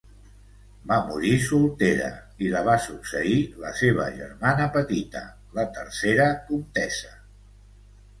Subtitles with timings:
[0.91, 2.07] Va morir soltera
[2.45, 5.23] i la va succeir la seva germana petita,
[5.59, 7.13] la tercera comtessa.